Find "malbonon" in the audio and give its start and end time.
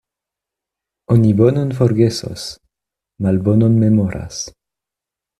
3.27-3.77